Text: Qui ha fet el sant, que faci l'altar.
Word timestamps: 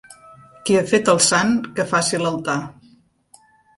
Qui 0.69 0.77
ha 0.77 0.81
fet 0.93 1.11
el 1.13 1.21
sant, 1.27 1.53
que 1.81 1.85
faci 1.93 2.21
l'altar. 2.23 2.59